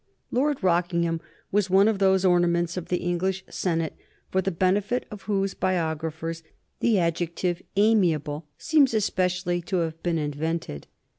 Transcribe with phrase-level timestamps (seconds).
[0.31, 1.21] Lord Rockingham
[1.51, 3.95] was one of those ornaments of the English senate
[4.31, 6.41] for the benefit of whose biographers
[6.79, 10.87] the adjective amiable seems especially to have been invented.